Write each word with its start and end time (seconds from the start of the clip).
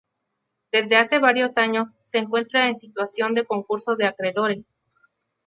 Desde 0.71 0.95
hace 0.95 1.19
varios 1.19 1.57
años 1.57 1.89
se 2.07 2.17
encuentra 2.17 2.67
en 2.67 2.79
situación 2.79 3.35
de 3.35 3.45
concurso 3.45 3.95
de 3.95 4.07
acreedores. 4.07 4.65